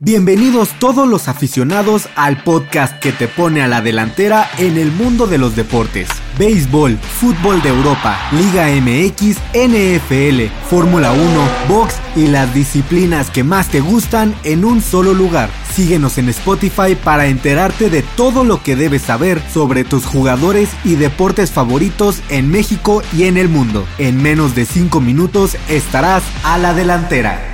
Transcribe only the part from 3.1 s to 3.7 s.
te pone a